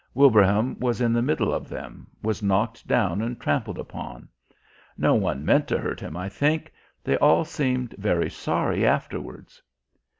[0.15, 4.27] Wilbraham was in the middle of them, was knocked down and trampled upon.
[4.97, 6.73] No one meant to hurt him, I think.
[7.03, 9.61] They all seemed very sorry afterwards....